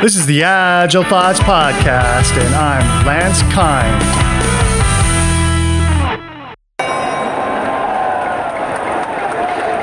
[0.00, 4.00] This is the Agile Thoughts Podcast, and I'm Lance Kind.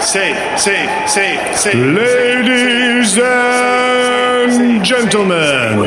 [0.02, 1.76] Safe, safe, safe, safe.
[1.76, 5.80] Ladies and gentlemen,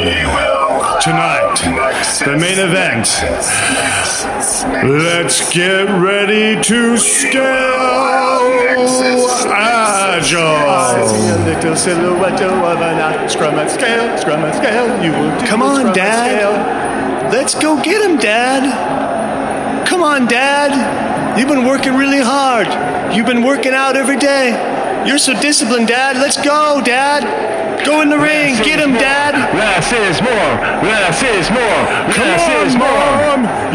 [1.00, 1.56] tonight,
[2.26, 3.08] the main event.
[4.84, 8.18] Let's get ready to scale
[10.18, 11.44] Agile.
[11.44, 14.88] Little silhouette of an scrum and scale, scrum and scale.
[15.04, 17.32] You will Come on, Dad.
[17.32, 19.86] Let's go get him, Dad.
[19.86, 21.38] Come on, Dad.
[21.38, 22.66] You've been working really hard.
[23.14, 24.50] You've been working out every day.
[25.06, 26.16] You're so disciplined, Dad.
[26.16, 27.22] Let's go, Dad.
[27.86, 28.56] Go in the ring.
[28.66, 29.38] Get him, Dad.
[29.54, 30.50] Less is more.
[30.82, 31.80] Less is more.
[32.10, 33.46] Come Less on, is more.
[33.46, 33.67] Mom!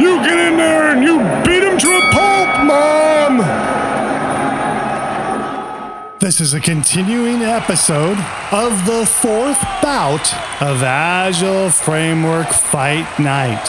[6.23, 8.17] This is a continuing episode
[8.53, 13.61] of the fourth bout of Agile Framework Fight Night.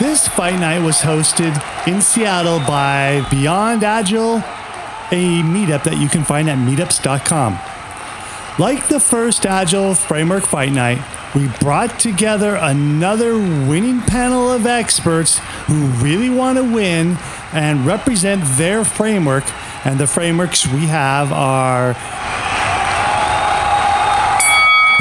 [0.00, 1.52] This fight night was hosted
[1.86, 7.58] in Seattle by Beyond Agile, a meetup that you can find at meetups.com.
[8.58, 15.40] Like the first Agile Framework Fight Night, we brought together another winning panel of experts
[15.66, 17.18] who really want to win
[17.52, 19.44] and represent their framework.
[19.84, 21.96] And the frameworks we have are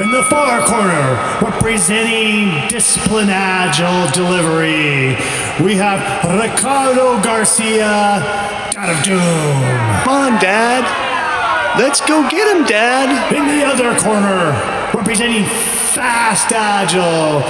[0.02, 5.16] in the far corner, representing Discipline Agile Delivery,
[5.64, 8.24] we have Ricardo Garcia,
[8.74, 9.22] God of Doom.
[10.04, 10.84] Come on, Dad.
[11.80, 13.32] Let's go get him, Dad.
[13.32, 14.52] In the other corner,
[14.98, 15.44] representing
[15.94, 17.44] Fast Agile,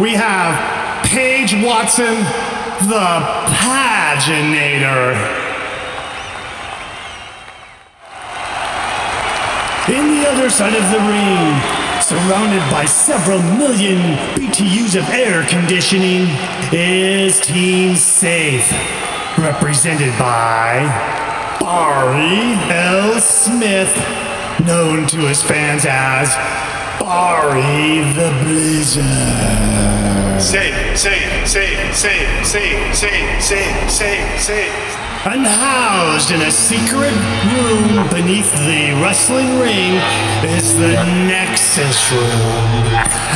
[0.00, 0.54] we have
[1.04, 2.14] Paige Watson,
[2.86, 5.47] the Paginator.
[9.88, 13.96] In the other side of the ring, surrounded by several million
[14.34, 16.28] BTUs of air conditioning,
[16.70, 18.70] is Team Safe,
[19.38, 20.84] represented by
[21.58, 23.18] Barry L.
[23.18, 23.96] Smith,
[24.66, 26.34] known to his fans as
[27.00, 29.04] Barry the Blizzard.
[30.38, 35.07] Safe, safe, safe, safe, safe, safe, safe, safe, safe.
[35.30, 37.12] And housed in a secret
[37.52, 40.00] room beneath the wrestling ring
[40.56, 40.94] is the
[41.28, 42.86] Nexus Room.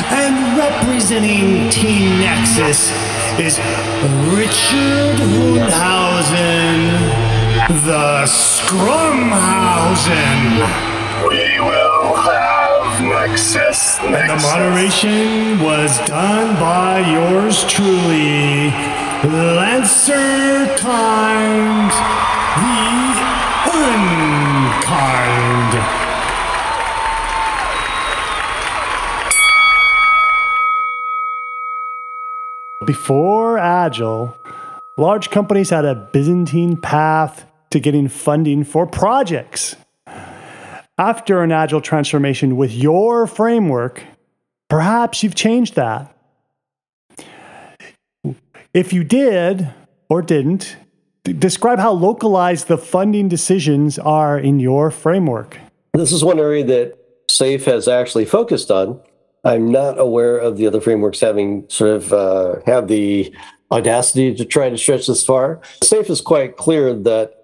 [0.08, 2.90] And representing Team Nexus
[3.38, 3.58] is
[4.32, 6.96] Richard Hundhausen,
[7.84, 10.64] the Scrumhausen.
[11.28, 13.98] We will have Nexus.
[14.00, 18.72] And the moderation was done by yours truly,
[19.24, 21.92] Lancer Kind,
[22.58, 23.14] the
[23.72, 25.72] Unkind.
[32.84, 34.36] Before Agile,
[34.96, 39.76] large companies had a Byzantine path to getting funding for projects.
[40.98, 44.02] After an Agile transformation with your framework,
[44.68, 46.11] perhaps you've changed that.
[48.74, 49.68] If you did
[50.08, 50.78] or didn't,
[51.24, 55.58] d- describe how localized the funding decisions are in your framework.
[55.92, 56.98] This is one area that
[57.30, 58.98] SAFE has actually focused on.
[59.44, 63.34] I'm not aware of the other frameworks having sort of uh, have the
[63.70, 65.60] audacity to try to stretch this far.
[65.84, 67.34] SAFE is quite clear that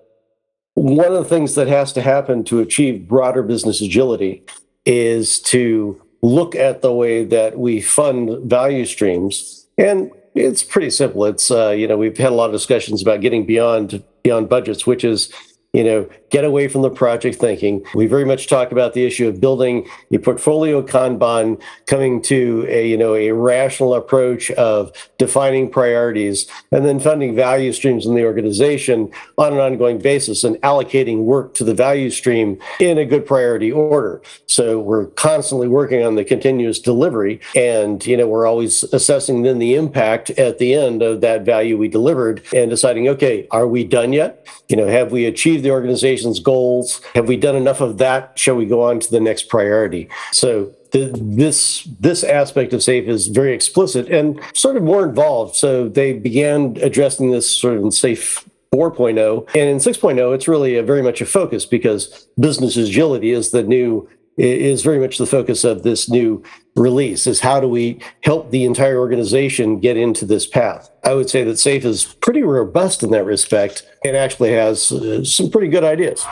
[0.72, 4.44] one of the things that has to happen to achieve broader business agility
[4.86, 9.66] is to look at the way that we fund value streams.
[9.76, 10.10] And
[10.40, 11.24] it's pretty simple.
[11.24, 14.86] It's uh, you know we've had a lot of discussions about getting beyond beyond budgets,
[14.86, 15.32] which is
[15.72, 17.84] you know get away from the project thinking.
[17.94, 22.86] We very much talk about the issue of building a portfolio kanban, coming to a
[22.86, 28.24] you know a rational approach of defining priorities and then funding value streams in the
[28.24, 33.26] organization on an ongoing basis and allocating work to the value stream in a good
[33.26, 34.22] priority order.
[34.46, 39.58] So we're constantly working on the continuous delivery and you know we're always assessing then
[39.58, 43.84] the impact at the end of that value we delivered and deciding okay, are we
[43.84, 44.46] done yet?
[44.68, 45.70] You know, have we achieved the
[46.18, 47.00] organization's goals?
[47.14, 48.38] Have we done enough of that?
[48.38, 50.08] Shall we go on to the next priority?
[50.32, 55.56] So the, this this aspect of safe is very explicit and sort of more involved.
[55.56, 60.76] So they began addressing this sort of in safe 4.0 and in 6.0 it's really
[60.76, 64.06] a very much a focus because business agility is the new
[64.38, 66.42] is very much the focus of this new
[66.76, 71.28] release is how do we help the entire organization get into this path i would
[71.28, 75.68] say that safe is pretty robust in that respect and actually has uh, some pretty
[75.68, 76.24] good ideas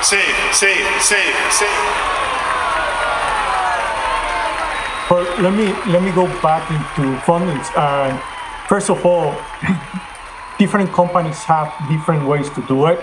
[0.00, 2.08] Safe, safe, safe, safe, safe.
[5.40, 7.70] let me let me go back into fundings.
[7.76, 8.16] Uh,
[8.68, 9.34] first of all,
[10.58, 13.00] different companies have different ways to do it,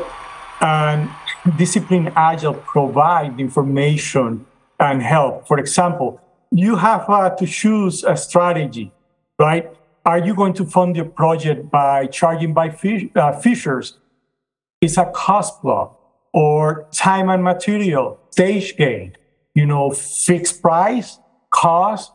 [0.61, 1.09] and
[1.57, 4.45] Discipline Agile provide information
[4.79, 5.47] and help.
[5.47, 6.19] For example,
[6.51, 8.91] you have uh, to choose a strategy,
[9.37, 9.69] right?
[10.05, 13.97] Are you going to fund your project by charging by fish, uh, fishers?
[14.81, 15.99] It's a cost block
[16.33, 19.17] or time and material, stage gate,
[19.53, 21.19] you know, fixed price,
[21.51, 22.11] cost,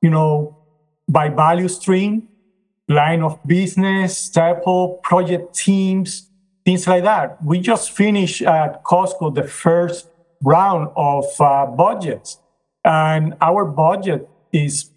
[0.00, 0.56] you know,
[1.08, 2.28] by value stream,
[2.88, 6.28] line of business, staple, project teams,
[6.64, 7.42] things like that.
[7.44, 10.08] We just finished at Costco the first
[10.42, 12.38] round of uh, budgets,
[12.84, 14.90] and our budget is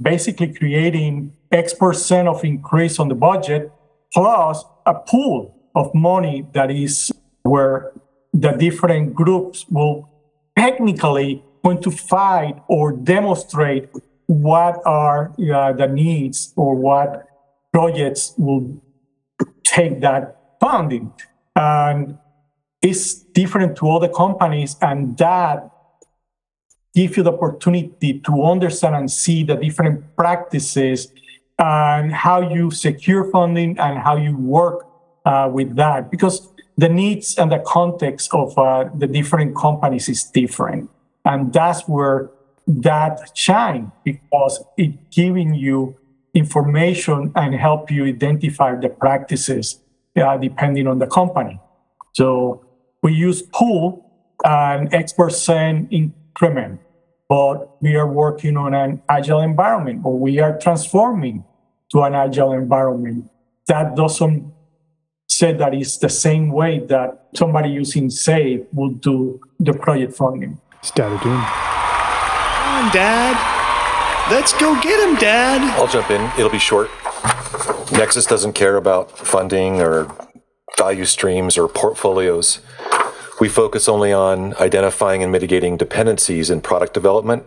[0.00, 3.70] basically creating X percent of increase on the budget
[4.12, 7.12] plus a pool of money that is
[7.42, 7.92] where
[8.32, 10.08] the different groups will
[10.56, 11.42] technically
[12.08, 13.88] fight or demonstrate
[14.26, 17.26] what are uh, the needs or what
[17.72, 18.82] projects will
[19.64, 21.12] take that funding.
[21.56, 22.18] And
[22.80, 25.68] it's different to other companies, and that
[26.94, 31.12] gives you the opportunity to understand and see the different practices
[31.58, 34.86] and how you secure funding and how you work
[35.24, 36.10] uh, with that.
[36.10, 40.90] Because the needs and the context of uh, the different companies is different.
[41.24, 42.30] And that's where
[42.66, 45.96] that shine because it giving you
[46.34, 49.81] information and help you identify the practices
[50.16, 51.60] uh, depending on the company.
[52.12, 52.64] So
[53.02, 54.10] we use pool
[54.44, 56.80] and X percent increment,
[57.28, 61.44] but we are working on an agile environment or we are transforming
[61.90, 63.30] to an agile environment.
[63.66, 64.52] That doesn't
[65.28, 70.60] say that it's the same way that somebody using SAFe would do the project funding.
[70.82, 71.32] Static Doom.
[71.32, 73.36] Come on, Dad.
[74.30, 75.62] Let's go get him, Dad.
[75.78, 76.22] I'll jump in.
[76.38, 76.90] It'll be short.
[77.92, 80.14] Nexus doesn't care about funding or
[80.78, 82.60] value streams or portfolios.
[83.40, 87.44] We focus only on identifying and mitigating dependencies in product development,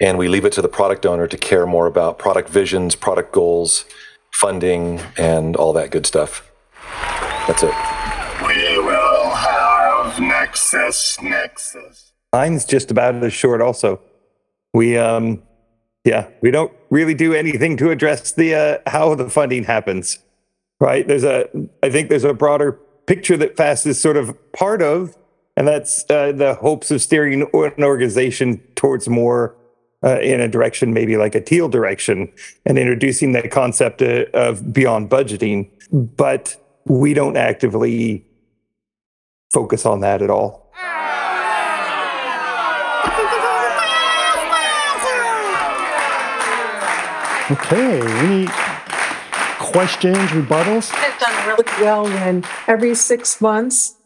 [0.00, 3.32] and we leave it to the product owner to care more about product visions, product
[3.32, 3.84] goals,
[4.32, 6.50] funding, and all that good stuff.
[7.46, 7.74] That's it.
[8.46, 12.12] We will have Nexus, Nexus.
[12.32, 13.60] Mine's just about as short.
[13.60, 14.00] Also,
[14.72, 15.42] we um,
[16.04, 20.18] yeah, we don't really do anything to address the uh, how the funding happens.
[20.80, 21.06] Right?
[21.06, 21.48] There's a,
[21.82, 22.72] I think there's a broader
[23.06, 25.16] picture that FAST is sort of part of,
[25.56, 29.56] and that's uh, the hopes of steering an organization towards more
[30.02, 32.30] uh, in a direction, maybe like a teal direction,
[32.66, 35.70] and introducing the concept of, of beyond budgeting.
[35.90, 38.26] But we don't actively
[39.52, 40.63] focus on that at all.
[47.50, 48.00] Okay.
[48.00, 48.46] Any
[49.58, 50.90] questions, rebuttals?
[50.94, 53.96] I've done really well when every six months,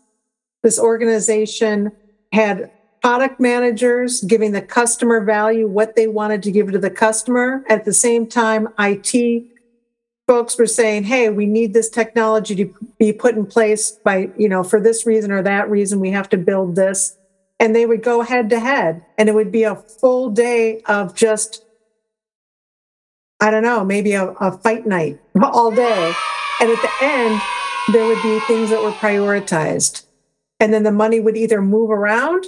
[0.65, 1.93] this organization
[2.33, 7.65] had product managers giving the customer value what they wanted to give to the customer.
[7.69, 9.45] At the same time, IT
[10.27, 14.49] folks were saying, hey, we need this technology to be put in place by, you
[14.49, 17.17] know, for this reason or that reason, we have to build this.
[17.61, 21.15] And they would go head to head, and it would be a full day of
[21.15, 21.65] just
[23.41, 26.13] I don't know, maybe a, a fight night all day.
[26.61, 27.41] And at the end,
[27.93, 30.05] there would be things that were prioritized.
[30.61, 32.47] And then the money would either move around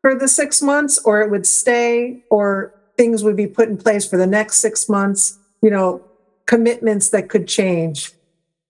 [0.00, 4.08] for the six months or it would stay or things would be put in place
[4.08, 6.04] for the next six months, you know,
[6.46, 8.12] commitments that could change.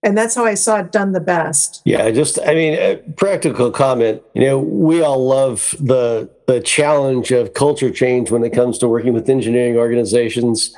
[0.03, 1.81] And that's how I saw it done the best.
[1.87, 4.23] Yeah, just I mean, a practical comment.
[4.35, 8.89] You know, we all love the the challenge of culture change when it comes to
[8.89, 10.77] working with engineering organizations.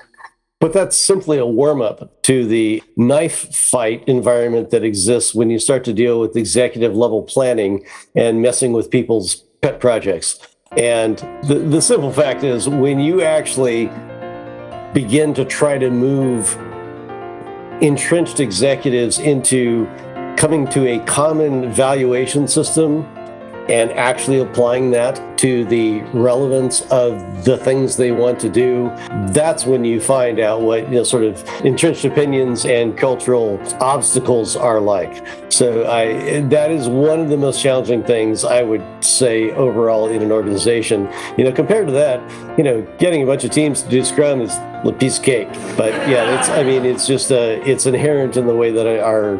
[0.59, 5.59] But that's simply a warm up to the knife fight environment that exists when you
[5.59, 7.85] start to deal with executive level planning
[8.15, 10.39] and messing with people's pet projects.
[10.77, 13.91] And the, the simple fact is, when you actually
[14.95, 16.57] begin to try to move
[17.83, 19.87] entrenched executives into
[20.39, 23.07] coming to a common valuation system
[23.69, 28.91] and actually applying that to the relevance of the things they want to do
[29.29, 34.57] that's when you find out what you know sort of entrenched opinions and cultural obstacles
[34.57, 35.27] are like.
[35.53, 40.23] So i that is one of the most challenging things i would say overall in
[40.23, 41.11] an organization.
[41.37, 44.41] You know compared to that you know getting a bunch of teams to do scrum
[44.41, 45.49] is a piece of cake.
[45.77, 49.37] But yeah it's i mean it's just uh, it's inherent in the way that our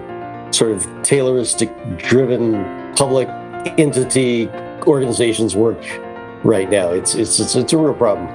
[0.53, 3.29] sort of tayloristic driven public
[3.79, 4.49] entity
[4.87, 5.79] organizations work
[6.45, 6.91] right now.
[6.91, 8.29] It's, it's, it's, it's a real problem.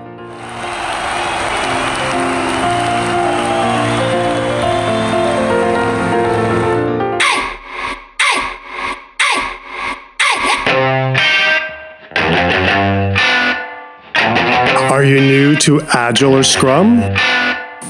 [14.92, 17.02] Are you new to Agile or Scrum?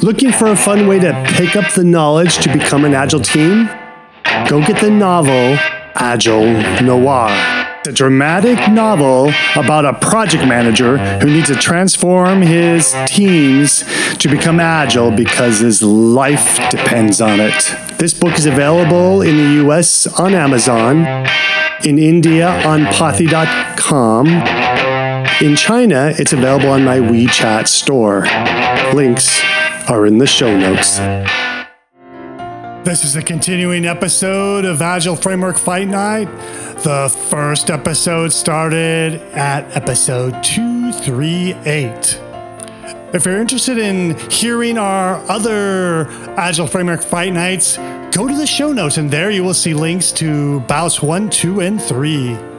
[0.01, 3.69] Looking for a fun way to pick up the knowledge to become an Agile team?
[4.47, 5.57] Go get the novel
[5.95, 7.29] Agile Noir.
[7.87, 13.83] A dramatic novel about a project manager who needs to transform his teams
[14.17, 17.75] to become agile because his life depends on it.
[17.97, 21.07] This book is available in the US on Amazon,
[21.83, 24.27] in India on Pothi.com.
[25.41, 28.25] In China, it's available on my WeChat store.
[28.93, 29.41] Links
[29.89, 30.99] are in the show notes.
[32.83, 36.25] This is a continuing episode of Agile Framework Fight Night.
[36.79, 42.19] The first episode started at episode 238.
[43.13, 46.07] If you're interested in hearing our other
[46.37, 50.11] Agile Framework Fight Nights, go to the show notes and there you will see links
[50.13, 52.50] to bouts 1, 2, and 3.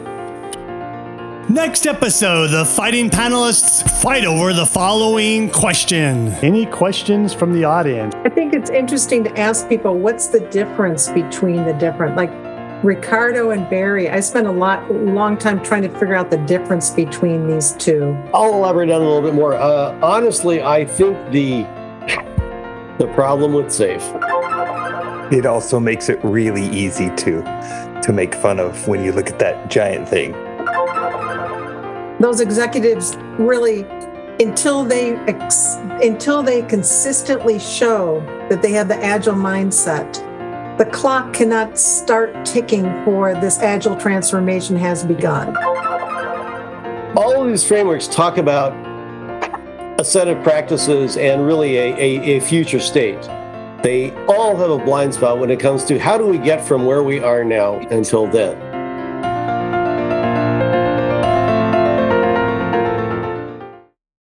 [1.49, 6.29] Next episode, the fighting panelists fight over the following question.
[6.35, 8.15] Any questions from the audience?
[8.25, 12.31] I think it's interesting to ask people what's the difference between the different, like
[12.85, 14.09] Ricardo and Barry.
[14.09, 18.17] I spent a lot, long time trying to figure out the difference between these two.
[18.33, 19.55] I'll elaborate on a little bit more.
[19.55, 21.63] Uh, honestly, I think the
[22.99, 24.03] the problem with safe
[25.33, 29.39] It also makes it really easy to to make fun of when you look at
[29.41, 30.35] that giant thing.
[32.23, 33.83] Those executives really,
[34.39, 40.13] until they ex, until they consistently show that they have the agile mindset,
[40.79, 45.57] the clock cannot start ticking for this agile transformation has begun.
[47.17, 48.73] all of these frameworks talk about
[50.01, 53.21] a set of practices and really a, a, a future state.
[53.83, 56.87] They all have a blind spot when it comes to how do we get from
[56.87, 58.72] where we are now until then.